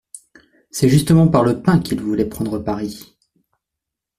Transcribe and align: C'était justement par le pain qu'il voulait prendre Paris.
C'était 0.71 0.89
justement 0.89 1.27
par 1.27 1.43
le 1.43 1.61
pain 1.61 1.79
qu'il 1.79 2.01
voulait 2.01 2.25
prendre 2.25 2.57
Paris. 2.57 3.15